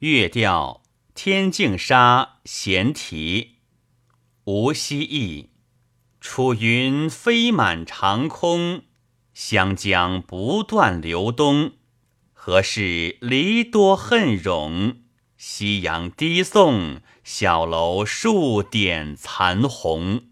[0.00, 0.82] 月调
[1.14, 3.56] 《天净沙·闲题》，
[4.44, 5.52] 吴希义。
[6.20, 8.82] 楚云飞满长空，
[9.32, 11.72] 湘江不断流东。
[12.34, 14.96] 何事离多恨冗？
[15.38, 20.24] 夕阳低送，小楼数点残红。